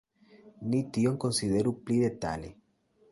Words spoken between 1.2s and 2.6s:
konsideru pli detale.